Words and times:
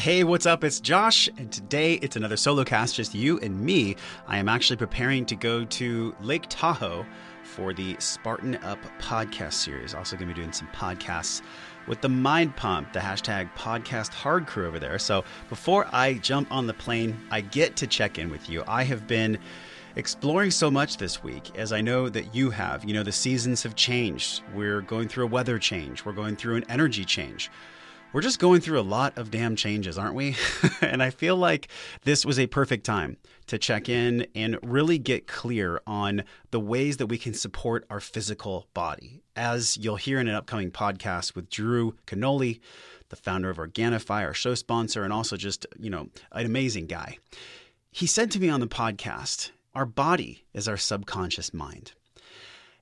Hey, 0.00 0.24
what's 0.24 0.46
up? 0.46 0.64
It's 0.64 0.80
Josh, 0.80 1.28
and 1.36 1.52
today 1.52 1.96
it's 1.96 2.16
another 2.16 2.38
solo 2.38 2.64
cast, 2.64 2.94
just 2.94 3.14
you 3.14 3.38
and 3.40 3.60
me. 3.60 3.96
I 4.26 4.38
am 4.38 4.48
actually 4.48 4.78
preparing 4.78 5.26
to 5.26 5.36
go 5.36 5.66
to 5.66 6.14
Lake 6.22 6.46
Tahoe 6.48 7.04
for 7.44 7.74
the 7.74 7.96
Spartan 7.98 8.54
Up 8.64 8.78
podcast 8.98 9.52
series. 9.52 9.92
Also, 9.92 10.16
going 10.16 10.26
to 10.30 10.34
be 10.34 10.40
doing 10.40 10.54
some 10.54 10.68
podcasts 10.68 11.42
with 11.86 12.00
the 12.00 12.08
Mind 12.08 12.56
Pump, 12.56 12.94
the 12.94 12.98
hashtag 12.98 13.54
podcast 13.54 14.14
hard 14.14 14.46
crew 14.46 14.66
over 14.66 14.78
there. 14.78 14.98
So, 14.98 15.22
before 15.50 15.86
I 15.92 16.14
jump 16.14 16.50
on 16.50 16.66
the 16.66 16.72
plane, 16.72 17.14
I 17.30 17.42
get 17.42 17.76
to 17.76 17.86
check 17.86 18.18
in 18.18 18.30
with 18.30 18.48
you. 18.48 18.64
I 18.66 18.84
have 18.84 19.06
been 19.06 19.38
exploring 19.96 20.50
so 20.50 20.70
much 20.70 20.96
this 20.96 21.22
week, 21.22 21.58
as 21.58 21.74
I 21.74 21.82
know 21.82 22.08
that 22.08 22.34
you 22.34 22.48
have. 22.48 22.86
You 22.86 22.94
know, 22.94 23.02
the 23.02 23.12
seasons 23.12 23.62
have 23.64 23.76
changed. 23.76 24.44
We're 24.54 24.80
going 24.80 25.08
through 25.08 25.24
a 25.24 25.30
weather 25.30 25.58
change, 25.58 26.06
we're 26.06 26.12
going 26.12 26.36
through 26.36 26.56
an 26.56 26.64
energy 26.70 27.04
change. 27.04 27.50
We're 28.12 28.22
just 28.22 28.40
going 28.40 28.60
through 28.60 28.80
a 28.80 28.82
lot 28.82 29.16
of 29.18 29.30
damn 29.30 29.54
changes, 29.54 29.96
aren't 29.96 30.16
we? 30.16 30.34
and 30.80 31.00
I 31.00 31.10
feel 31.10 31.36
like 31.36 31.68
this 32.02 32.26
was 32.26 32.40
a 32.40 32.48
perfect 32.48 32.84
time 32.84 33.18
to 33.46 33.56
check 33.56 33.88
in 33.88 34.26
and 34.34 34.58
really 34.64 34.98
get 34.98 35.28
clear 35.28 35.80
on 35.86 36.24
the 36.50 36.58
ways 36.58 36.96
that 36.96 37.06
we 37.06 37.18
can 37.18 37.34
support 37.34 37.86
our 37.88 38.00
physical 38.00 38.66
body. 38.74 39.22
As 39.36 39.76
you'll 39.76 39.94
hear 39.94 40.18
in 40.18 40.26
an 40.26 40.34
upcoming 40.34 40.72
podcast 40.72 41.36
with 41.36 41.50
Drew 41.50 41.94
Canole, 42.08 42.58
the 43.10 43.16
founder 43.16 43.48
of 43.48 43.58
Organifi, 43.58 44.24
our 44.24 44.34
show 44.34 44.56
sponsor, 44.56 45.04
and 45.04 45.12
also 45.12 45.36
just, 45.36 45.64
you 45.78 45.88
know, 45.88 46.08
an 46.32 46.46
amazing 46.46 46.86
guy. 46.86 47.18
He 47.92 48.08
said 48.08 48.32
to 48.32 48.40
me 48.40 48.48
on 48.48 48.58
the 48.58 48.66
podcast, 48.66 49.52
our 49.72 49.86
body 49.86 50.46
is 50.52 50.66
our 50.66 50.76
subconscious 50.76 51.54
mind. 51.54 51.92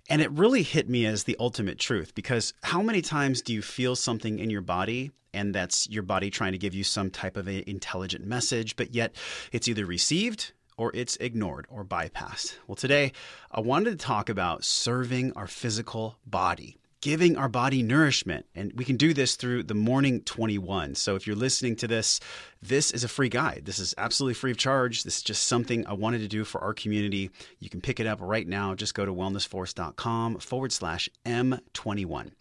And 0.08 0.22
it 0.22 0.30
really 0.32 0.62
hit 0.62 0.88
me 0.88 1.04
as 1.04 1.24
the 1.24 1.36
ultimate 1.38 1.78
truth 1.78 2.14
because 2.14 2.54
how 2.62 2.80
many 2.80 3.02
times 3.02 3.42
do 3.42 3.52
you 3.52 3.60
feel 3.60 3.94
something 3.94 4.38
in 4.38 4.48
your 4.48 4.62
body 4.62 5.10
and 5.34 5.54
that's 5.54 5.88
your 5.90 6.02
body 6.02 6.30
trying 6.30 6.52
to 6.52 6.58
give 6.58 6.74
you 6.74 6.82
some 6.82 7.10
type 7.10 7.36
of 7.36 7.46
an 7.46 7.62
intelligent 7.66 8.26
message, 8.26 8.76
but 8.76 8.94
yet 8.94 9.14
it's 9.52 9.68
either 9.68 9.84
received 9.84 10.52
or 10.78 10.90
it's 10.94 11.16
ignored 11.16 11.66
or 11.68 11.84
bypassed? 11.84 12.56
Well, 12.66 12.76
today 12.76 13.12
I 13.50 13.60
wanted 13.60 13.90
to 13.90 13.96
talk 13.96 14.30
about 14.30 14.64
serving 14.64 15.34
our 15.34 15.46
physical 15.46 16.16
body 16.26 16.78
giving 17.00 17.36
our 17.36 17.48
body 17.48 17.82
nourishment. 17.82 18.46
And 18.54 18.72
we 18.74 18.84
can 18.84 18.96
do 18.96 19.14
this 19.14 19.36
through 19.36 19.64
the 19.64 19.74
Morning 19.74 20.20
21. 20.22 20.94
So 20.94 21.14
if 21.14 21.26
you're 21.26 21.36
listening 21.36 21.76
to 21.76 21.86
this, 21.88 22.20
this 22.60 22.90
is 22.90 23.04
a 23.04 23.08
free 23.08 23.28
guide. 23.28 23.62
This 23.64 23.78
is 23.78 23.94
absolutely 23.98 24.34
free 24.34 24.50
of 24.50 24.56
charge. 24.56 25.04
This 25.04 25.18
is 25.18 25.22
just 25.22 25.46
something 25.46 25.86
I 25.86 25.92
wanted 25.92 26.20
to 26.20 26.28
do 26.28 26.44
for 26.44 26.60
our 26.60 26.74
community. 26.74 27.30
You 27.60 27.70
can 27.70 27.80
pick 27.80 28.00
it 28.00 28.06
up 28.06 28.18
right 28.20 28.46
now. 28.46 28.74
Just 28.74 28.94
go 28.94 29.04
to 29.04 29.12
wellnessforce.com 29.12 30.38
forward 30.38 30.72
slash 30.72 31.08
M21. 31.24 32.32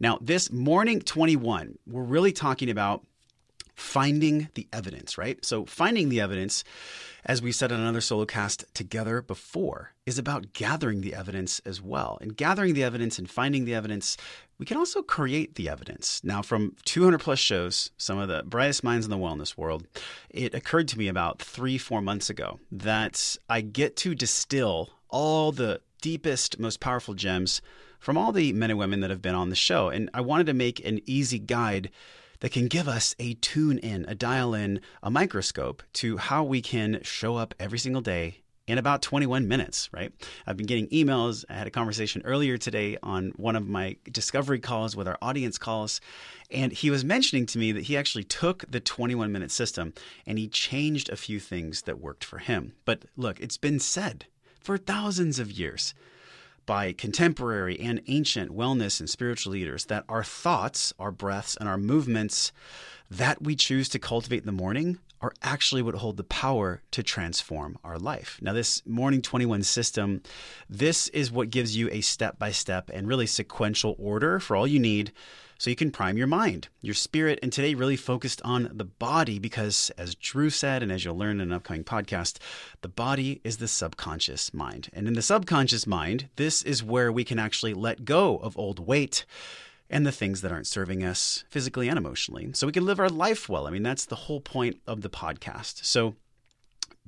Now, 0.00 0.18
this 0.20 0.50
Morning 0.50 1.00
21, 1.00 1.78
we're 1.86 2.02
really 2.02 2.32
talking 2.32 2.70
about 2.70 3.04
finding 3.80 4.48
the 4.54 4.68
evidence, 4.72 5.16
right? 5.16 5.42
So, 5.44 5.64
finding 5.64 6.10
the 6.10 6.20
evidence, 6.20 6.62
as 7.24 7.40
we 7.40 7.50
said 7.50 7.72
on 7.72 7.80
another 7.80 8.00
solo 8.00 8.26
cast 8.26 8.64
together 8.74 9.22
before, 9.22 9.92
is 10.06 10.18
about 10.18 10.52
gathering 10.52 11.00
the 11.00 11.14
evidence 11.14 11.60
as 11.64 11.80
well. 11.80 12.18
And 12.20 12.36
gathering 12.36 12.74
the 12.74 12.84
evidence 12.84 13.18
and 13.18 13.28
finding 13.28 13.64
the 13.64 13.74
evidence, 13.74 14.16
we 14.58 14.66
can 14.66 14.76
also 14.76 15.02
create 15.02 15.54
the 15.54 15.68
evidence. 15.68 16.20
Now, 16.22 16.42
from 16.42 16.76
200 16.84 17.18
plus 17.18 17.38
shows, 17.38 17.90
some 17.96 18.18
of 18.18 18.28
the 18.28 18.42
brightest 18.44 18.84
minds 18.84 19.06
in 19.06 19.10
the 19.10 19.16
wellness 19.16 19.56
world, 19.56 19.86
it 20.28 20.54
occurred 20.54 20.88
to 20.88 20.98
me 20.98 21.08
about 21.08 21.40
three, 21.40 21.78
four 21.78 22.02
months 22.02 22.28
ago 22.28 22.60
that 22.70 23.36
I 23.48 23.62
get 23.62 23.96
to 23.96 24.14
distill 24.14 24.90
all 25.08 25.52
the 25.52 25.80
deepest, 26.02 26.58
most 26.58 26.80
powerful 26.80 27.14
gems 27.14 27.62
from 27.98 28.16
all 28.16 28.32
the 28.32 28.52
men 28.52 28.70
and 28.70 28.78
women 28.78 29.00
that 29.00 29.10
have 29.10 29.22
been 29.22 29.34
on 29.34 29.50
the 29.50 29.56
show. 29.56 29.88
And 29.88 30.10
I 30.14 30.20
wanted 30.20 30.46
to 30.46 30.54
make 30.54 30.84
an 30.84 31.00
easy 31.06 31.38
guide 31.38 31.90
that 32.40 32.52
can 32.52 32.66
give 32.66 32.88
us 32.88 33.14
a 33.18 33.34
tune 33.34 33.78
in, 33.78 34.04
a 34.08 34.14
dial 34.14 34.54
in, 34.54 34.80
a 35.02 35.10
microscope 35.10 35.82
to 35.94 36.16
how 36.16 36.42
we 36.42 36.60
can 36.60 37.00
show 37.02 37.36
up 37.36 37.54
every 37.58 37.78
single 37.78 38.02
day 38.02 38.40
in 38.66 38.78
about 38.78 39.02
21 39.02 39.48
minutes, 39.48 39.90
right? 39.92 40.12
I've 40.46 40.56
been 40.56 40.66
getting 40.66 40.88
emails. 40.88 41.44
I 41.48 41.54
had 41.54 41.66
a 41.66 41.72
conversation 41.72 42.22
earlier 42.24 42.56
today 42.56 42.96
on 43.02 43.32
one 43.36 43.56
of 43.56 43.68
my 43.68 43.96
discovery 44.10 44.60
calls 44.60 44.94
with 44.94 45.08
our 45.08 45.18
audience 45.20 45.58
calls. 45.58 46.00
And 46.52 46.72
he 46.72 46.88
was 46.88 47.04
mentioning 47.04 47.46
to 47.46 47.58
me 47.58 47.72
that 47.72 47.84
he 47.84 47.96
actually 47.96 48.24
took 48.24 48.64
the 48.70 48.78
21 48.78 49.32
minute 49.32 49.50
system 49.50 49.92
and 50.24 50.38
he 50.38 50.46
changed 50.46 51.08
a 51.08 51.16
few 51.16 51.40
things 51.40 51.82
that 51.82 52.00
worked 52.00 52.24
for 52.24 52.38
him. 52.38 52.74
But 52.84 53.06
look, 53.16 53.40
it's 53.40 53.56
been 53.56 53.80
said 53.80 54.26
for 54.60 54.78
thousands 54.78 55.38
of 55.40 55.50
years 55.50 55.92
by 56.70 56.92
contemporary 56.92 57.80
and 57.80 58.00
ancient 58.06 58.56
wellness 58.56 59.00
and 59.00 59.10
spiritual 59.10 59.52
leaders 59.52 59.86
that 59.86 60.04
our 60.08 60.22
thoughts, 60.22 60.94
our 61.00 61.10
breaths, 61.10 61.56
and 61.56 61.68
our 61.68 61.76
movements 61.76 62.52
that 63.10 63.42
we 63.42 63.56
choose 63.56 63.88
to 63.88 63.98
cultivate 63.98 64.38
in 64.38 64.46
the 64.46 64.52
morning 64.52 64.96
are 65.20 65.32
actually 65.42 65.82
what 65.82 65.96
hold 65.96 66.16
the 66.16 66.22
power 66.22 66.80
to 66.92 67.02
transform 67.02 67.76
our 67.82 67.98
life. 67.98 68.38
Now, 68.40 68.52
this 68.52 68.86
Morning 68.86 69.20
21 69.20 69.64
system, 69.64 70.22
this 70.68 71.08
is 71.08 71.32
what 71.32 71.50
gives 71.50 71.76
you 71.76 71.88
a 71.90 72.02
step 72.02 72.38
by 72.38 72.52
step 72.52 72.88
and 72.94 73.08
really 73.08 73.26
sequential 73.26 73.96
order 73.98 74.38
for 74.38 74.54
all 74.54 74.68
you 74.68 74.78
need 74.78 75.10
so 75.60 75.68
you 75.68 75.76
can 75.76 75.90
prime 75.90 76.16
your 76.16 76.26
mind, 76.26 76.68
your 76.80 76.94
spirit, 76.94 77.38
and 77.42 77.52
today 77.52 77.74
really 77.74 77.94
focused 77.94 78.40
on 78.46 78.70
the 78.72 78.86
body 78.86 79.38
because, 79.38 79.90
as 79.98 80.14
Drew 80.14 80.48
said, 80.48 80.82
and 80.82 80.90
as 80.90 81.04
you'll 81.04 81.18
learn 81.18 81.38
in 81.38 81.48
an 81.48 81.52
upcoming 81.52 81.84
podcast, 81.84 82.38
the 82.80 82.88
body 82.88 83.42
is 83.44 83.58
the 83.58 83.68
subconscious 83.68 84.54
mind. 84.54 84.88
And 84.94 85.06
in 85.06 85.12
the 85.12 85.20
subconscious 85.20 85.86
mind, 85.86 86.30
this 86.36 86.62
is 86.62 86.82
where 86.82 87.12
we 87.12 87.24
can 87.24 87.38
actually 87.38 87.74
let 87.74 88.06
go 88.06 88.38
of 88.38 88.56
old 88.56 88.78
weight 88.78 89.26
and 89.90 90.06
the 90.06 90.12
things 90.12 90.40
that 90.40 90.50
aren't 90.50 90.66
serving 90.66 91.04
us 91.04 91.44
physically 91.50 91.88
and 91.88 91.98
emotionally 91.98 92.54
so 92.54 92.66
we 92.66 92.72
can 92.72 92.86
live 92.86 92.98
our 92.98 93.10
life 93.10 93.46
well. 93.46 93.66
I 93.66 93.70
mean, 93.70 93.82
that's 93.82 94.06
the 94.06 94.16
whole 94.16 94.40
point 94.40 94.80
of 94.86 95.02
the 95.02 95.10
podcast. 95.10 95.84
So, 95.84 96.14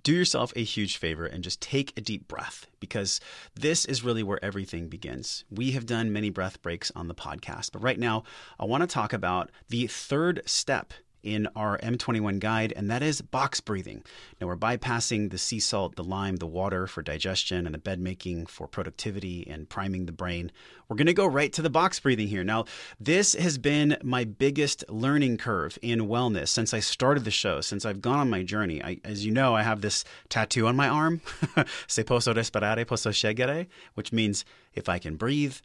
do 0.03 0.13
yourself 0.13 0.53
a 0.57 0.65
huge 0.65 0.97
favor 0.97 1.27
and 1.27 1.45
just 1.45 1.61
take 1.61 1.93
a 1.97 2.01
deep 2.01 2.29
breath 2.29 2.67
because 2.81 3.21
this 3.55 3.85
is 3.85 4.05
really 4.05 4.23
where 4.23 4.45
everything 4.45 4.89
begins. 4.89 5.45
We 5.51 5.73
have 5.73 5.87
done 5.87 6.13
many 6.13 6.31
breath 6.31 6.61
breaks 6.63 6.91
on 6.95 7.09
the 7.09 7.15
podcast, 7.15 7.73
but 7.73 7.83
right 7.83 7.99
now 7.99 8.25
I 8.59 8.65
want 8.65 8.83
to 8.83 8.87
talk 8.87 9.13
about 9.13 9.51
the 9.69 9.87
third 9.87 10.43
step 10.47 10.93
in 11.23 11.49
our 11.55 11.79
M21 11.79 12.41
guide, 12.41 12.73
and 12.75 12.91
that 12.91 13.03
is 13.03 13.21
box 13.21 13.61
breathing. 13.61 14.03
Now, 14.41 14.47
we're 14.49 14.57
bypassing 14.57 15.31
the 15.31 15.39
sea 15.39 15.61
salt, 15.61 15.97
the 15.97 16.05
lime, 16.05 16.37
the 16.37 16.47
water 16.47 16.87
for 16.87 17.03
digestion, 17.03 17.67
and 17.67 17.75
the 17.75 17.79
bed 17.79 18.01
making 18.01 18.47
for 18.47 18.67
productivity 18.67 19.47
and 19.49 19.69
priming 19.69 20.07
the 20.07 20.13
brain. 20.13 20.53
We're 20.89 20.97
going 20.97 21.07
to 21.07 21.15
go 21.15 21.27
right 21.27 21.53
to 21.55 21.63
the 21.63 21.71
box 21.71 22.01
breathing 22.01 22.29
here. 22.29 22.45
Now, 22.45 22.65
this 23.01 23.35
has 23.35 23.59
been 23.59 23.97
my 24.03 24.25
biggest 24.25 24.85
learning 24.89 25.39
curve 25.39 25.79
in 25.81 26.01
wellness 26.01 26.49
since 26.49 26.75
I 26.75 26.81
started 26.81 27.25
the 27.25 27.31
show, 27.31 27.61
since 27.61 27.85
I've 27.85 28.03
gone 28.03 28.19
on 28.19 28.31
my 28.31 28.43
journey. 28.43 28.83
I, 28.83 29.01
as 29.05 29.25
you 29.25 29.33
know, 29.33 29.55
I 29.55 29.63
have 29.63 29.81
this 29.81 30.05
tattoo 30.29 30.67
on 30.67 30.77
my 30.77 30.89
arm, 30.89 31.21
Se 31.87 32.03
posso 32.03 32.35
respirare, 32.35 32.87
posso 32.87 33.11
scegliere, 33.11 33.67
which 33.95 34.13
means 34.13 34.45
if 34.75 34.89
I 34.89 34.99
can 34.99 35.17
breathe, 35.17 35.57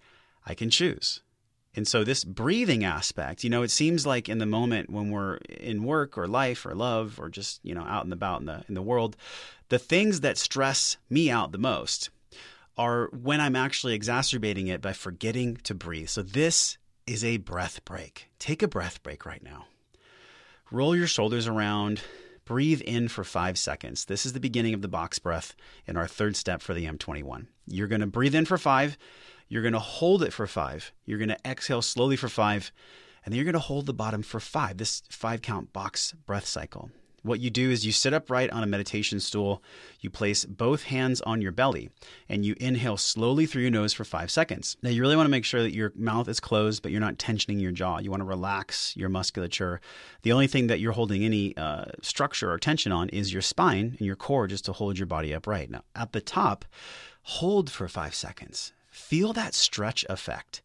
I 0.46 0.54
can 0.54 0.70
choose. 0.70 1.22
And 1.78 1.88
so 1.88 2.04
this 2.04 2.24
breathing 2.24 2.84
aspect, 2.84 3.44
you 3.44 3.52
know, 3.52 3.62
it 3.62 3.70
seems 3.70 4.04
like 4.04 4.28
in 4.28 4.40
the 4.40 4.48
moment 4.48 4.90
when 4.90 5.12
we're 5.12 5.36
in 5.48 5.84
work 5.84 6.18
or 6.18 6.28
life 6.28 6.66
or 6.66 6.74
love 6.74 7.20
or 7.20 7.30
just, 7.30 7.60
you 7.64 7.76
know, 7.76 7.84
out 7.84 8.04
and 8.04 8.12
about 8.12 8.40
in 8.40 8.48
the 8.48 8.64
in 8.68 8.74
the 8.74 8.82
world, 8.82 9.16
the 9.70 9.78
things 9.78 10.22
that 10.22 10.40
stress 10.40 10.98
me 11.08 11.30
out 11.30 11.52
the 11.52 11.60
most 11.60 12.10
are 12.80 13.10
when 13.14 13.40
I'm 13.40 13.56
actually 13.56 13.94
exacerbating 13.94 14.66
it 14.68 14.82
by 14.82 14.92
forgetting 14.92 15.58
to 15.58 15.76
breathe. 15.76 16.10
So 16.10 16.24
this 16.24 16.80
is 17.06 17.24
a 17.24 17.38
breath 17.38 17.86
break. 17.86 18.28
Take 18.40 18.64
a 18.64 18.68
breath 18.68 19.04
break 19.04 19.24
right 19.24 19.44
now. 19.44 19.68
Roll 20.72 20.96
your 20.96 21.08
shoulders 21.08 21.48
around. 21.48 22.02
Breathe 22.44 22.82
in 22.82 23.08
for 23.08 23.24
five 23.24 23.56
seconds. 23.56 24.06
This 24.06 24.26
is 24.26 24.34
the 24.34 24.40
beginning 24.40 24.74
of 24.74 24.82
the 24.82 24.88
box 24.88 25.20
breath 25.20 25.56
in 25.86 25.96
our 25.96 26.08
third 26.08 26.36
step 26.36 26.64
for 26.64 26.74
the 26.74 26.86
M21. 26.86 27.46
You're 27.68 27.88
going 27.88 28.02
to 28.02 28.08
breathe 28.08 28.34
in 28.34 28.46
for 28.46 28.58
five. 28.58 28.98
You're 29.50 29.62
going 29.62 29.74
to 29.74 29.80
hold 29.80 30.24
it 30.24 30.34
for 30.34 30.48
five. 30.48 30.92
You're 31.06 31.20
going 31.20 31.30
to 31.30 31.38
exhale 31.46 31.82
slowly 31.82 32.16
for 32.16 32.30
five. 32.30 32.72
And 33.24 33.32
then 33.32 33.38
you're 33.38 33.46
going 33.46 33.54
to 33.54 33.60
hold 33.60 33.86
the 33.86 33.94
bottom 33.94 34.24
for 34.24 34.40
five, 34.40 34.78
this 34.78 35.04
five 35.10 35.42
count 35.42 35.74
box 35.74 36.14
breath 36.26 36.46
cycle. 36.46 36.92
What 37.24 37.42
you 37.42 37.50
do 37.50 37.72
is 37.72 37.86
you 37.86 37.92
sit 37.92 38.14
upright 38.14 38.52
on 38.52 38.64
a 38.64 38.68
meditation 38.68 39.20
stool, 39.20 39.62
you 40.00 40.10
place 40.10 40.46
both 40.46 40.84
hands 40.84 41.20
on 41.22 41.42
your 41.42 41.52
belly, 41.52 41.90
and 42.30 42.46
you 42.46 42.56
inhale 42.58 42.96
slowly 42.96 43.46
through 43.46 43.64
your 43.64 43.72
nose 43.72 43.92
for 43.92 44.06
five 44.06 44.32
seconds. 44.32 44.78
Now, 44.82 44.92
you 44.92 45.02
really 45.02 45.18
want 45.18 45.26
to 45.26 45.32
make 45.32 45.44
sure 45.44 45.62
that 45.62 45.74
your 45.74 45.92
mouth 45.96 46.30
is 46.30 46.40
closed, 46.40 46.84
but 46.84 46.92
you're 46.92 47.02
not 47.02 47.18
tensioning 47.18 47.60
your 47.60 47.74
jaw. 47.74 47.98
You 47.98 48.12
want 48.12 48.22
to 48.22 48.26
relax 48.26 48.96
your 48.96 49.10
musculature. 49.10 49.82
The 50.22 50.32
only 50.32 50.48
thing 50.48 50.68
that 50.68 50.80
you're 50.80 50.94
holding 50.94 51.26
any 51.26 51.58
uh, 51.58 51.86
structure 52.02 52.50
or 52.50 52.60
tension 52.60 52.94
on 52.94 53.10
is 53.10 53.34
your 53.34 53.42
spine 53.42 53.96
and 53.98 54.08
your 54.08 54.16
core 54.16 54.48
just 54.48 54.64
to 54.66 54.74
hold 54.74 54.98
your 54.98 55.08
body 55.08 55.34
upright. 55.34 55.70
Now, 55.70 55.82
at 55.96 56.14
the 56.14 56.22
top, 56.22 56.64
hold 57.24 57.70
for 57.70 57.90
five 57.90 58.16
seconds. 58.16 58.72
Feel 58.98 59.32
that 59.34 59.54
stretch 59.54 60.06
effect 60.10 60.62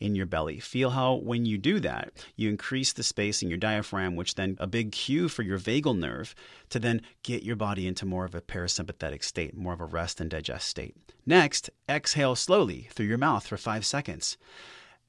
in 0.00 0.14
your 0.14 0.24
belly. 0.24 0.58
Feel 0.58 0.90
how 0.90 1.14
when 1.14 1.44
you 1.44 1.58
do 1.58 1.78
that, 1.80 2.12
you 2.36 2.48
increase 2.48 2.92
the 2.92 3.02
space 3.02 3.42
in 3.42 3.48
your 3.48 3.58
diaphragm, 3.58 4.16
which 4.16 4.36
then 4.36 4.56
a 4.58 4.66
big 4.66 4.92
cue 4.92 5.28
for 5.28 5.42
your 5.42 5.58
vagal 5.58 5.98
nerve 5.98 6.34
to 6.70 6.78
then 6.78 7.02
get 7.22 7.42
your 7.42 7.56
body 7.56 7.86
into 7.86 8.06
more 8.06 8.24
of 8.24 8.34
a 8.34 8.40
parasympathetic 8.40 9.22
state, 9.22 9.56
more 9.56 9.74
of 9.74 9.80
a 9.80 9.84
rest 9.84 10.20
and 10.20 10.30
digest 10.30 10.68
state. 10.68 10.96
Next, 11.26 11.70
exhale 11.88 12.34
slowly 12.34 12.88
through 12.92 13.06
your 13.06 13.18
mouth 13.18 13.46
for 13.46 13.56
five 13.56 13.84
seconds. 13.84 14.38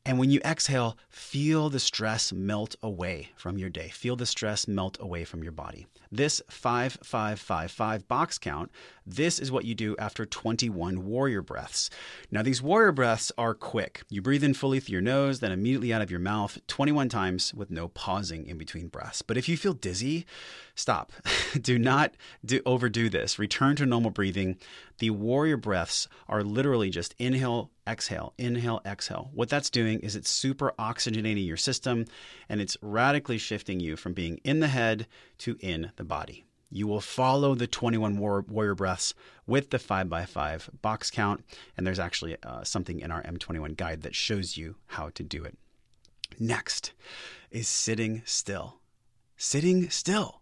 And 0.05 0.19
when 0.19 0.29
you 0.29 0.41
exhale, 0.43 0.97
feel 1.09 1.69
the 1.69 1.79
stress 1.79 2.33
melt 2.33 2.75
away 2.83 3.29
from 3.37 3.57
your 3.57 3.69
day. 3.69 3.87
Feel 3.87 4.17
the 4.17 4.25
stress 4.25 4.67
melt 4.67 4.97
away 4.99 5.23
from 5.23 5.43
your 5.43 5.53
body. 5.53 5.87
This 6.11 6.41
5555 6.49 8.07
box 8.07 8.37
count, 8.37 8.69
this 9.05 9.39
is 9.39 9.51
what 9.51 9.65
you 9.65 9.73
do 9.73 9.95
after 9.97 10.25
21 10.25 11.05
warrior 11.05 11.41
breaths. 11.41 11.89
Now, 12.29 12.43
these 12.43 12.61
warrior 12.61 12.91
breaths 12.91 13.31
are 13.37 13.55
quick. 13.55 14.03
You 14.09 14.21
breathe 14.21 14.43
in 14.43 14.53
fully 14.53 14.79
through 14.79 14.93
your 14.93 15.01
nose, 15.01 15.39
then 15.39 15.51
immediately 15.51 15.93
out 15.93 16.01
of 16.01 16.11
your 16.11 16.19
mouth 16.19 16.59
21 16.67 17.09
times 17.09 17.53
with 17.53 17.71
no 17.71 17.87
pausing 17.87 18.45
in 18.45 18.57
between 18.57 18.89
breaths. 18.89 19.21
But 19.21 19.37
if 19.37 19.49
you 19.49 19.57
feel 19.57 19.73
dizzy, 19.73 20.25
stop. 20.75 21.11
do 21.61 21.79
not 21.79 22.13
do, 22.45 22.61
overdo 22.65 23.09
this. 23.09 23.39
Return 23.39 23.75
to 23.77 23.85
normal 23.85 24.11
breathing. 24.11 24.57
The 24.99 25.09
warrior 25.09 25.57
breaths 25.57 26.07
are 26.27 26.43
literally 26.43 26.89
just 26.89 27.15
inhale, 27.17 27.71
exhale, 27.87 28.33
inhale, 28.37 28.81
exhale. 28.85 29.29
What 29.33 29.49
that's 29.49 29.69
doing 29.69 29.99
is 29.99 30.15
it's 30.15 30.29
super 30.29 30.73
oxygenating 30.79 31.45
your 31.45 31.57
system 31.57 32.05
and 32.49 32.61
it's 32.61 32.77
radically 32.81 33.37
shifting 33.37 33.79
you 33.79 33.95
from 33.95 34.13
being 34.13 34.39
in 34.43 34.59
the 34.59 34.67
head 34.67 35.07
to 35.39 35.57
in 35.59 35.91
the 35.95 36.03
body. 36.03 36.45
You 36.69 36.87
will 36.87 37.01
follow 37.01 37.53
the 37.53 37.67
21 37.67 38.17
warrior 38.17 38.73
breaths 38.73 39.13
with 39.45 39.69
the 39.69 39.77
5x5 39.77 40.81
box 40.81 41.11
count, 41.11 41.45
and 41.77 41.85
there's 41.85 41.99
actually 41.99 42.35
uh, 42.41 42.63
something 42.63 42.99
in 42.99 43.11
our 43.11 43.21
M21 43.21 43.77
guide 43.77 44.01
that 44.01 44.15
shows 44.15 44.57
you 44.57 44.75
how 44.87 45.09
to 45.09 45.21
do 45.21 45.43
it. 45.43 45.55
Next 46.39 46.93
is 47.51 47.67
sitting 47.67 48.23
still. 48.25 48.79
Sitting 49.37 49.91
still. 49.91 50.41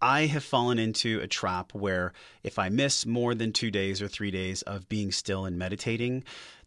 I 0.00 0.26
have 0.26 0.42
fallen 0.42 0.80
into 0.80 1.20
a 1.20 1.28
trap 1.28 1.72
where 1.74 2.12
if 2.42 2.58
I 2.58 2.68
miss 2.68 3.06
more 3.06 3.32
than 3.32 3.52
two 3.52 3.70
days 3.70 4.02
or 4.02 4.08
three 4.08 4.32
days 4.32 4.62
of 4.62 4.88
being 4.88 5.12
still 5.12 5.44
and 5.44 5.56
meditating, 5.56 6.24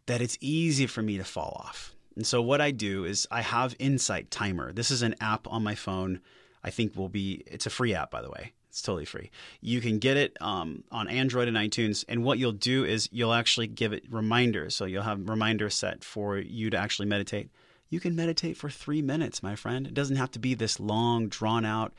that 0.07 0.21
it's 0.21 0.37
easy 0.41 0.87
for 0.87 1.01
me 1.01 1.17
to 1.17 1.23
fall 1.23 1.61
off. 1.65 1.95
And 2.15 2.25
so 2.25 2.41
what 2.41 2.61
I 2.61 2.71
do 2.71 3.05
is 3.05 3.27
I 3.29 3.41
have 3.41 3.75
Insight 3.79 4.31
Timer. 4.31 4.71
This 4.71 4.91
is 4.91 5.01
an 5.01 5.15
app 5.19 5.47
on 5.47 5.63
my 5.63 5.75
phone. 5.75 6.21
I 6.63 6.69
think 6.69 6.95
will 6.95 7.09
be 7.09 7.43
it's 7.45 7.65
a 7.65 7.69
free 7.69 7.93
app 7.93 8.11
by 8.11 8.21
the 8.21 8.29
way. 8.29 8.53
It's 8.69 8.81
totally 8.81 9.05
free. 9.05 9.31
You 9.61 9.79
can 9.79 9.99
get 9.99 10.17
it 10.17 10.35
um, 10.41 10.83
on 10.91 11.07
Android 11.07 11.47
and 11.47 11.55
iTunes. 11.55 12.03
And 12.09 12.25
what 12.25 12.39
you'll 12.39 12.51
do 12.51 12.83
is 12.83 13.07
you'll 13.09 13.33
actually 13.33 13.67
give 13.67 13.93
it 13.93 14.03
reminders. 14.09 14.75
So 14.75 14.83
you'll 14.83 15.03
have 15.03 15.29
reminders 15.29 15.75
set 15.75 16.03
for 16.03 16.37
you 16.37 16.69
to 16.69 16.77
actually 16.77 17.07
meditate. 17.07 17.49
You 17.89 17.99
can 17.99 18.15
meditate 18.15 18.57
for 18.57 18.69
three 18.69 19.01
minutes, 19.01 19.43
my 19.43 19.55
friend. 19.55 19.85
It 19.85 19.93
doesn't 19.93 20.15
have 20.15 20.31
to 20.31 20.39
be 20.39 20.53
this 20.55 20.79
long, 20.79 21.27
drawn 21.27 21.65
out 21.65 21.93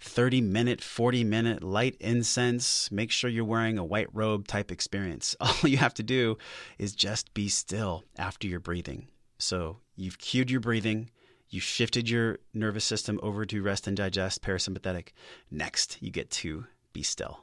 30 0.00 0.40
minute, 0.40 0.82
40 0.82 1.22
minute 1.24 1.62
light 1.62 1.96
incense. 2.00 2.90
Make 2.90 3.10
sure 3.12 3.30
you're 3.30 3.44
wearing 3.44 3.78
a 3.78 3.84
white 3.84 4.08
robe 4.12 4.48
type 4.48 4.72
experience. 4.72 5.36
All 5.40 5.54
you 5.62 5.76
have 5.76 5.94
to 5.94 6.02
do 6.02 6.38
is 6.78 6.92
just 6.94 7.32
be 7.34 7.48
still 7.48 8.04
after 8.16 8.48
you're 8.48 8.60
breathing. 8.60 9.08
So 9.38 9.78
you've 9.96 10.18
cued 10.18 10.50
your 10.50 10.60
breathing. 10.60 11.10
You 11.48 11.60
shifted 11.60 12.10
your 12.10 12.38
nervous 12.52 12.84
system 12.84 13.18
over 13.22 13.46
to 13.46 13.62
rest 13.62 13.86
and 13.86 13.96
digest, 13.96 14.42
parasympathetic. 14.42 15.08
Next, 15.50 15.96
you 16.02 16.10
get 16.10 16.30
to 16.32 16.66
be 16.92 17.02
still. 17.02 17.40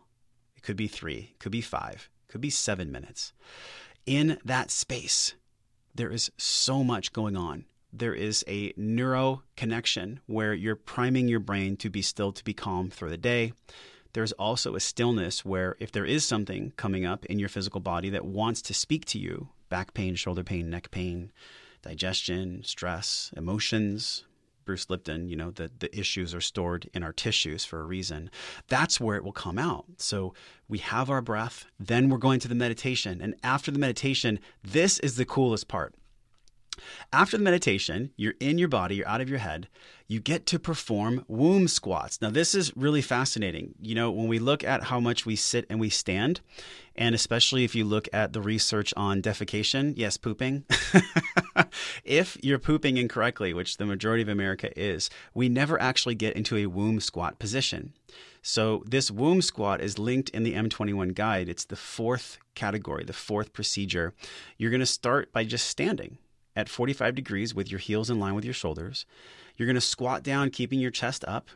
It 0.56 0.64
could 0.64 0.76
be 0.76 0.88
three, 0.88 1.32
it 1.32 1.40
could 1.40 1.52
be 1.52 1.62
five, 1.62 2.10
could 2.28 2.42
be 2.42 2.50
seven 2.50 2.92
minutes. 2.92 3.34
In 4.06 4.38
that 4.46 4.70
space, 4.70 5.34
there 5.96 6.12
is 6.12 6.30
so 6.38 6.84
much 6.84 7.14
going 7.14 7.36
on. 7.36 7.66
There 7.98 8.14
is 8.14 8.44
a 8.46 8.74
neuro 8.76 9.44
connection 9.56 10.20
where 10.26 10.54
you're 10.54 10.76
priming 10.76 11.30
your 11.30 11.40
brain 11.40 11.78
to 11.78 11.90
be 11.90 12.02
still, 12.02 12.34
to 12.34 12.44
be 12.44 12.54
calm 12.54 12.90
through 12.90 13.10
the 13.10 13.18
day. 13.18 13.54
There's 14.12 14.34
also 14.34 14.76
a 14.76 14.82
stillness 14.82 15.46
where 15.46 15.78
if 15.80 15.94
there 15.94 16.04
is 16.04 16.26
something 16.26 16.74
coming 16.76 17.06
up 17.06 17.26
in 17.28 17.40
your 17.40 17.48
physical 17.48 17.80
body 17.80 18.10
that 18.10 18.26
wants 18.26 18.62
to 18.64 18.74
speak 18.74 19.06
to 19.06 19.20
you 19.20 19.48
back 19.70 19.94
pain, 19.94 20.16
shoulder 20.16 20.44
pain, 20.44 20.70
neck 20.70 20.92
pain, 20.92 21.32
digestion, 21.84 22.64
stress, 22.66 23.32
emotions. 23.38 24.26
Bruce 24.66 24.90
Lipton, 24.90 25.30
you 25.30 25.36
know, 25.36 25.52
the, 25.52 25.72
the 25.80 25.98
issues 25.98 26.34
are 26.34 26.42
stored 26.42 26.90
in 26.94 27.04
our 27.04 27.14
tissues 27.14 27.64
for 27.64 27.80
a 27.80 27.86
reason. 27.86 28.30
That's 28.68 29.00
where 29.00 29.16
it 29.16 29.24
will 29.24 29.32
come 29.32 29.60
out. 29.60 29.86
So 29.98 30.34
we 30.68 30.80
have 30.80 31.10
our 31.10 31.22
breath, 31.22 31.66
then 31.80 32.10
we're 32.10 32.18
going 32.18 32.40
to 32.42 32.48
the 32.48 32.56
meditation. 32.56 33.22
And 33.22 33.36
after 33.44 33.72
the 33.72 33.80
meditation, 33.80 34.40
this 34.64 34.98
is 35.00 35.16
the 35.16 35.26
coolest 35.26 35.68
part. 35.68 35.94
After 37.12 37.38
the 37.38 37.44
meditation, 37.44 38.12
you're 38.16 38.36
in 38.40 38.58
your 38.58 38.68
body, 38.68 38.96
you're 38.96 39.08
out 39.08 39.22
of 39.22 39.30
your 39.30 39.40
head, 39.40 39.68
you 40.08 40.20
get 40.20 40.46
to 40.48 40.60
perform 40.60 41.26
womb 41.28 41.68
squats. 41.68 42.22
Now, 42.22 42.30
this 42.30 42.54
is 42.54 42.76
really 42.76 43.02
fascinating. 43.02 43.74
You 43.82 43.96
know, 43.96 44.12
when 44.12 44.28
we 44.28 44.40
look 44.40 44.64
at 44.64 44.84
how 44.84 45.00
much 45.00 45.26
we 45.26 45.36
sit 45.36 45.66
and 45.70 45.80
we 45.80 45.90
stand, 45.90 46.42
and 46.96 47.16
especially 47.16 47.64
if 47.64 47.74
you 47.76 47.86
look 47.86 48.08
at 48.14 48.34
the 48.34 48.42
research 48.42 48.94
on 48.96 49.22
defecation, 49.22 49.94
yes, 49.96 50.18
pooping, 50.18 50.66
if 52.04 52.38
you're 52.44 52.60
pooping 52.60 52.98
incorrectly, 52.98 53.54
which 53.54 53.78
the 53.78 53.86
majority 53.86 54.22
of 54.22 54.30
America 54.30 54.78
is, 54.80 55.10
we 55.34 55.50
never 55.50 55.82
actually 55.82 56.16
get 56.16 56.36
into 56.36 56.58
a 56.58 56.68
womb 56.68 57.00
squat 57.00 57.40
position. 57.40 57.94
So, 58.44 58.84
this 58.86 59.10
womb 59.10 59.42
squat 59.42 59.82
is 59.82 59.98
linked 59.98 60.30
in 60.30 60.44
the 60.44 60.54
M21 60.54 61.16
guide. 61.16 61.50
It's 61.50 61.66
the 61.66 61.76
fourth 61.76 62.38
category, 62.54 63.04
the 63.04 63.12
fourth 63.12 63.54
procedure. 63.54 64.14
You're 64.60 64.70
going 64.70 64.82
to 64.82 64.86
start 64.86 65.34
by 65.34 65.46
just 65.46 65.68
standing 65.68 66.20
at 66.56 66.70
45 66.70 67.16
degrees 67.16 67.54
with 67.54 67.70
your 67.70 67.80
heels 67.80 68.10
in 68.10 68.20
line 68.20 68.36
with 68.36 68.46
your 68.46 68.54
shoulders. 68.54 69.06
You're 69.58 69.68
going 69.68 69.76
to 69.76 69.82
squat 69.82 70.24
down, 70.24 70.50
keeping 70.50 70.80
your 70.80 70.92
chest 70.92 71.26
up, 71.28 71.50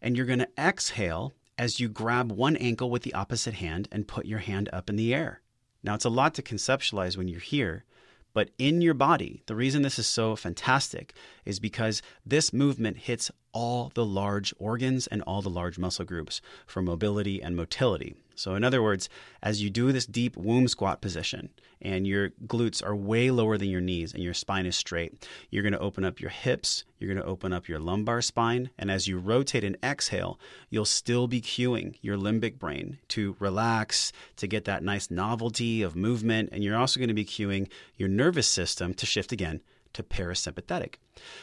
and 0.00 0.16
you're 0.16 0.26
going 0.26 0.38
to 0.40 0.48
exhale 0.58 1.32
as 1.56 1.80
you 1.80 1.88
grab 1.88 2.32
one 2.32 2.56
ankle 2.56 2.90
with 2.90 3.02
the 3.02 3.14
opposite 3.14 3.54
hand 3.54 3.88
and 3.92 4.08
put 4.08 4.26
your 4.26 4.40
hand 4.40 4.68
up 4.72 4.90
in 4.90 4.96
the 4.96 5.14
air. 5.14 5.40
Now, 5.82 5.94
it's 5.94 6.04
a 6.04 6.10
lot 6.10 6.34
to 6.34 6.42
conceptualize 6.42 7.16
when 7.16 7.28
you're 7.28 7.40
here, 7.40 7.84
but 8.32 8.50
in 8.58 8.80
your 8.80 8.94
body, 8.94 9.42
the 9.46 9.54
reason 9.54 9.82
this 9.82 9.98
is 9.98 10.08
so 10.08 10.34
fantastic 10.34 11.14
is 11.44 11.60
because 11.60 12.02
this 12.26 12.52
movement 12.52 12.96
hits 12.98 13.30
all 13.52 13.92
the 13.94 14.04
large 14.04 14.52
organs 14.58 15.06
and 15.06 15.22
all 15.22 15.40
the 15.40 15.48
large 15.48 15.78
muscle 15.78 16.04
groups 16.04 16.40
for 16.66 16.82
mobility 16.82 17.40
and 17.40 17.54
motility. 17.54 18.16
So, 18.34 18.56
in 18.56 18.64
other 18.64 18.82
words, 18.82 19.08
as 19.40 19.62
you 19.62 19.70
do 19.70 19.92
this 19.92 20.06
deep 20.06 20.36
womb 20.36 20.66
squat 20.66 21.00
position 21.00 21.50
and 21.84 22.06
your 22.06 22.30
glutes 22.46 22.84
are 22.84 22.96
way 22.96 23.30
lower 23.30 23.58
than 23.58 23.68
your 23.68 23.80
knees 23.80 24.14
and 24.14 24.22
your 24.22 24.34
spine 24.34 24.66
is 24.66 24.76
straight, 24.76 25.28
you're 25.50 25.62
going 25.62 25.72
to 25.72 25.78
open 25.78 26.04
up 26.04 26.20
your 26.20 26.30
hips, 26.30 26.84
you're 26.98 27.12
going 27.12 27.22
to 27.22 27.28
open 27.30 27.52
up 27.52 27.68
your 27.68 27.78
lumbar 27.78 28.22
spine. 28.22 28.70
And 28.78 28.90
as 28.90 29.06
you 29.06 29.18
rotate 29.18 29.64
and 29.64 29.76
exhale, 29.82 30.38
you'll 30.70 30.84
still 30.84 31.26
be 31.26 31.40
cueing 31.40 31.96
your 32.00 32.16
limbic 32.16 32.58
brain 32.58 32.98
to 33.08 33.36
relax, 33.38 34.12
to 34.36 34.46
get 34.46 34.64
that 34.64 34.82
nice 34.82 35.10
novelty 35.10 35.82
of 35.82 35.94
movement. 35.94 36.48
And 36.52 36.64
you're 36.64 36.76
also 36.76 36.98
going 36.98 37.08
to 37.08 37.14
be 37.14 37.24
cueing 37.24 37.68
your 37.96 38.08
nervous 38.08 38.48
system 38.48 38.94
to 38.94 39.06
shift 39.06 39.32
again 39.32 39.60
to 39.92 40.02
parasympathetic. 40.02 40.94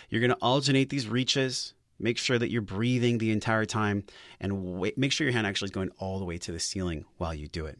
You're 0.09 0.21
going 0.21 0.31
to 0.31 0.37
alternate 0.41 0.89
these 0.89 1.07
reaches 1.07 1.73
Make 2.01 2.17
sure 2.17 2.39
that 2.39 2.49
you're 2.49 2.63
breathing 2.63 3.19
the 3.19 3.31
entire 3.31 3.65
time 3.65 4.05
and 4.39 4.79
wait, 4.79 4.97
make 4.97 5.11
sure 5.11 5.25
your 5.25 5.33
hand 5.33 5.45
actually 5.45 5.67
is 5.67 5.71
going 5.71 5.91
all 5.99 6.17
the 6.17 6.25
way 6.25 6.39
to 6.39 6.51
the 6.51 6.59
ceiling 6.59 7.05
while 7.17 7.33
you 7.33 7.47
do 7.47 7.67
it. 7.67 7.77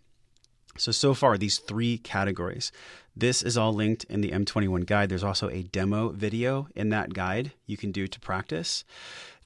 So, 0.78 0.92
so 0.92 1.13
far, 1.13 1.38
these 1.38 1.58
three 1.58 1.98
categories. 1.98 2.72
This 3.16 3.44
is 3.44 3.58
all 3.58 3.74
linked 3.74 4.06
in 4.06 4.22
the 4.22 4.32
M21 4.32 4.86
guide. 4.86 5.10
There's 5.10 5.24
also 5.24 5.50
a 5.50 5.63
demo 5.63 6.10
video 6.10 6.68
in 6.75 6.90
that 6.90 7.13
guide 7.13 7.51
you 7.66 7.78
can 7.78 7.92
do 7.92 8.08
to 8.08 8.20
practice. 8.20 8.86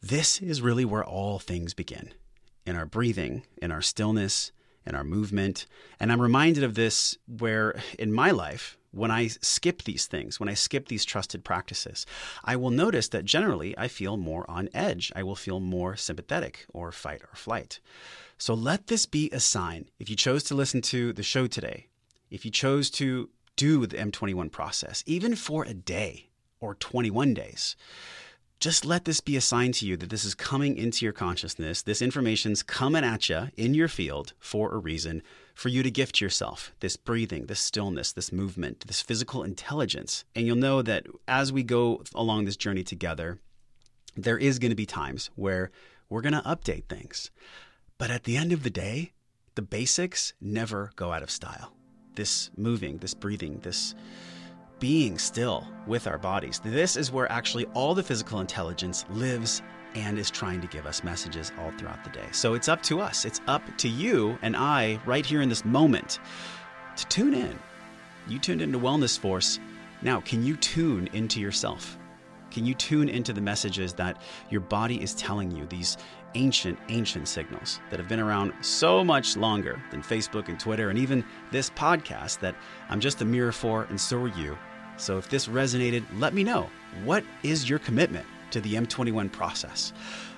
This 0.02 0.40
is 0.40 0.62
really 0.62 0.86
where 0.86 1.04
all 1.04 1.40
things 1.40 1.74
begin 1.74 2.14
in 2.66 2.76
our 2.76 2.86
breathing, 2.86 3.44
in 3.62 3.72
our 3.72 3.82
stillness, 3.82 4.52
in 4.86 4.96
our 4.96 5.04
movement. 5.04 5.66
And 6.00 6.12
I'm 6.12 6.22
reminded 6.22 6.64
of 6.64 6.76
this 6.76 7.18
where 7.28 7.82
in 7.98 8.14
my 8.14 8.32
life, 8.32 8.78
when 8.92 9.12
I 9.12 9.28
skip 9.28 9.84
these 9.84 10.06
things, 10.06 10.40
when 10.40 10.48
I 10.48 10.54
skip 10.54 10.88
these 10.88 11.04
trusted 11.04 11.44
practices, 11.44 12.06
I 12.44 12.56
will 12.56 12.70
notice 12.70 13.10
that 13.10 13.26
generally 13.26 13.78
I 13.78 13.88
feel 13.88 14.16
more 14.16 14.50
on 14.50 14.70
edge. 14.74 15.12
I 15.16 15.24
will 15.24 15.36
feel 15.36 15.60
more 15.60 15.96
sympathetic 15.96 16.66
or 16.74 16.92
fight 16.92 17.22
or 17.22 17.36
flight. 17.36 17.80
So 18.38 18.54
let 18.54 18.88
this 18.88 19.06
be 19.06 19.30
a 19.32 19.40
sign. 19.40 19.90
If 20.00 20.10
you 20.10 20.16
chose 20.16 20.44
to 20.46 20.56
listen 20.56 20.82
to 20.84 21.14
the 21.14 21.24
show 21.24 21.48
today, 21.48 21.88
if 22.30 22.44
you 22.44 22.52
chose 22.52 22.90
to 22.92 23.30
do 23.56 23.86
the 23.86 23.98
M21 23.98 24.52
process, 24.52 25.04
even 25.06 25.36
for 25.36 25.64
a 25.64 25.74
day 25.74 26.30
or 26.60 26.76
21 26.76 27.34
days, 27.34 27.76
just 28.60 28.86
let 28.86 29.06
this 29.06 29.22
be 29.22 29.36
a 29.36 29.42
sign 29.42 29.72
to 29.74 29.86
you 29.86 29.96
that 29.98 30.10
this 30.10 30.26
is 30.26 30.34
coming 30.34 30.78
into 30.78 31.06
your 31.06 31.14
consciousness. 31.14 31.82
This 31.82 32.02
information's 32.02 32.64
coming 32.64 33.04
at 33.04 33.30
you 33.30 33.50
in 33.58 33.74
your 33.74 33.88
field 33.88 34.34
for 34.40 34.74
a 34.74 34.78
reason 34.78 35.22
for 35.54 35.70
you 35.70 35.84
to 35.84 35.92
gift 35.92 36.20
yourself 36.20 36.74
this 36.80 36.98
breathing, 36.98 37.46
this 37.46 37.60
stillness, 37.60 38.12
this 38.12 38.32
movement, 38.32 38.86
this 38.88 39.02
physical 39.02 39.44
intelligence. 39.44 40.26
And 40.36 40.46
you'll 40.46 40.56
know 40.58 40.82
that 40.82 41.08
as 41.28 41.54
we 41.54 41.64
go 41.64 42.04
along 42.14 42.46
this 42.46 42.58
journey 42.58 42.84
together, 42.84 43.40
there 44.16 44.38
is 44.38 44.60
going 44.60 44.72
to 44.72 44.76
be 44.76 44.86
times 44.86 45.30
where 45.36 45.72
we're 46.10 46.22
going 46.22 46.34
to 46.34 46.42
update 46.42 46.86
things. 46.86 47.32
But 47.98 48.12
at 48.12 48.26
the 48.26 48.36
end 48.36 48.52
of 48.52 48.64
the 48.64 48.70
day, 48.70 49.14
the 49.56 49.62
basics 49.62 50.34
never 50.42 50.92
go 50.98 51.14
out 51.14 51.24
of 51.24 51.32
style. 51.32 51.72
This 52.16 52.50
moving, 52.58 52.98
this 52.98 53.14
breathing, 53.14 53.60
this 53.60 53.96
being 54.80 55.18
still 55.18 55.66
with 55.88 56.06
our 56.06 56.18
bodies. 56.18 56.60
This 56.64 56.98
is 56.98 57.12
where 57.12 57.32
actually 57.32 57.66
all 57.68 57.96
the 57.96 58.04
physical 58.04 58.42
intelligence 58.42 59.06
lives 59.10 59.62
and 59.96 60.20
is 60.20 60.30
trying 60.30 60.60
to 60.60 60.68
give 60.68 60.86
us 60.86 61.06
messages 61.06 61.54
all 61.58 61.72
throughout 61.72 62.04
the 62.04 62.10
day. 62.10 62.28
So 62.34 62.54
it's 62.54 62.68
up 62.68 62.84
to 62.84 63.00
us. 63.00 63.24
It's 63.24 63.40
up 63.48 63.64
to 63.78 63.88
you 63.88 64.38
and 64.42 64.58
I 64.58 65.00
right 65.06 65.26
here 65.26 65.42
in 65.42 65.48
this 65.48 65.64
moment 65.64 66.20
to 66.98 67.06
tune 67.06 67.34
in. 67.34 67.58
You 68.28 68.40
tuned 68.40 68.62
into 68.62 68.78
Wellness 68.78 69.18
Force. 69.18 69.60
Now, 70.02 70.20
can 70.20 70.46
you 70.46 70.58
tune 70.58 71.08
into 71.14 71.40
yourself? 71.40 71.98
Can 72.56 72.66
you 72.66 72.74
tune 72.74 73.10
into 73.10 73.34
the 73.34 73.42
messages 73.42 73.92
that 73.96 74.22
your 74.50 74.62
body 74.62 75.04
is 75.04 75.14
telling 75.14 75.52
you, 75.52 75.66
these 75.66 75.98
ancient, 76.36 76.80
ancient 76.88 77.28
signals 77.28 77.82
that 77.90 78.00
have 78.00 78.08
been 78.08 78.22
around 78.22 78.54
so 78.62 79.04
much 79.04 79.36
longer 79.36 79.84
than 79.92 80.02
Facebook 80.02 80.48
and 80.48 80.58
Twitter 80.58 80.90
and 80.90 80.98
even 80.98 81.26
this 81.52 81.70
podcast 81.70 82.40
that 82.40 82.56
I'm 82.88 83.02
just 83.02 83.22
a 83.22 83.26
mirror 83.26 83.52
for, 83.52 83.84
and 83.90 84.00
so 84.00 84.22
are 84.22 84.30
you. 84.30 84.58
So 84.96 85.18
if 85.18 85.30
this 85.30 85.50
resonated, 85.50 86.06
let 86.18 86.34
me 86.34 86.46
know. 86.46 86.70
What 87.04 87.26
is 87.44 87.70
your 87.70 87.80
commitment 87.80 88.26
to 88.52 88.62
the 88.62 88.76
M21 88.76 89.34
process? 89.34 89.92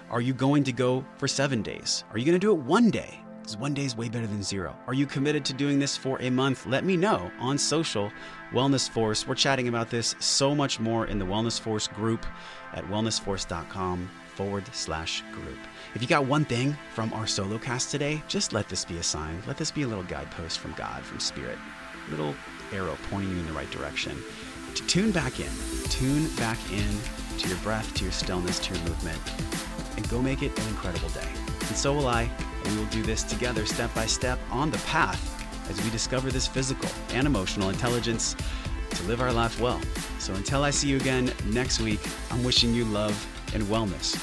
Are 0.10 0.20
you 0.20 0.34
going 0.34 0.64
to 0.64 0.72
go 0.72 1.06
for 1.18 1.28
seven 1.28 1.62
days? 1.62 2.04
Are 2.10 2.18
you 2.18 2.26
going 2.26 2.34
to 2.34 2.40
do 2.40 2.52
it 2.52 2.58
one 2.58 2.90
day? 2.90 3.22
Because 3.48 3.62
one 3.62 3.74
day 3.74 3.86
is 3.86 3.96
way 3.96 4.10
better 4.10 4.28
than 4.28 4.44
zero. 4.44 4.76
Are 4.88 4.94
you 4.94 5.06
committed 5.06 5.46
to 5.46 5.54
doing 5.54 5.80
this 5.80 5.96
for 5.96 6.22
a 6.22 6.30
month? 6.30 6.66
Let 6.66 6.84
me 6.84 6.98
know 6.98 7.32
on 7.40 7.58
social. 7.58 8.12
Wellness 8.52 8.90
Force. 8.90 9.26
We're 9.26 9.36
chatting 9.36 9.70
about 9.70 9.90
this 9.90 10.16
so 10.20 10.54
much 10.54 10.82
more 10.82 11.06
in 11.06 11.18
the 11.18 11.24
Wellness 11.24 11.58
Force 11.58 11.88
group 11.88 12.26
at 12.74 12.84
wellnessforce.com 12.88 14.10
forward 14.36 14.66
slash 14.74 15.24
group. 15.32 15.60
If 15.96 16.02
you 16.02 16.10
got 16.10 16.26
one 16.26 16.44
thing 16.44 16.76
from 16.94 17.14
our 17.14 17.26
solo 17.26 17.58
cast 17.58 17.90
today, 17.90 18.22
just 18.28 18.52
let 18.52 18.68
this 18.68 18.84
be 18.84 18.98
a 18.98 19.04
sign. 19.04 19.42
Let 19.48 19.56
this 19.56 19.72
be 19.72 19.84
a 19.84 19.88
little 19.88 20.04
guidepost 20.04 20.60
from 20.60 20.74
God, 20.74 21.02
from 21.04 21.22
Spirit, 21.22 21.58
a 22.06 22.12
little 22.12 22.36
arrow 22.74 22.98
pointing 23.10 23.32
you 23.32 23.40
in 23.40 23.48
the 23.48 23.54
right 23.54 23.72
direction. 23.72 24.22
To 24.76 24.86
tune 24.88 25.14
back 25.14 25.40
in, 25.40 25.52
tune 25.86 26.28
back 26.36 26.60
in 26.70 27.00
to 27.38 27.48
your 27.48 27.58
breath, 27.60 27.94
to 27.94 28.04
your 28.04 28.12
stillness, 28.12 28.60
to 28.60 28.74
your 28.74 28.84
movement, 28.84 29.22
and 29.96 30.10
go 30.10 30.22
make 30.22 30.44
it 30.44 30.60
an 30.60 30.68
incredible 30.68 31.08
day. 31.10 31.30
And 31.46 31.78
so 31.78 31.94
will 31.94 32.08
I, 32.08 32.30
we 32.70 32.78
will 32.78 32.86
do 32.86 33.04
this 33.04 33.24
together 33.24 33.66
step 33.66 33.94
by 33.94 34.06
step 34.06 34.40
on 34.52 34.72
the 34.72 34.78
path 34.80 35.34
as 35.70 35.82
we 35.84 35.90
discover 35.90 36.32
this 36.32 36.48
physical 36.48 36.90
and 37.10 37.28
emotional 37.28 37.70
intelligence 37.70 38.36
to 38.90 39.04
live 39.04 39.22
our 39.22 39.34
life 39.34 39.60
well. 39.60 39.82
So 40.20 40.34
until 40.34 40.64
I 40.64 40.70
see 40.70 40.88
you 40.88 40.98
again 40.98 41.32
next 41.46 41.82
week, 41.82 42.00
I'm 42.32 42.44
wishing 42.44 42.74
you 42.74 42.86
love 42.86 43.16
and 43.54 43.64
wellness 43.64 44.22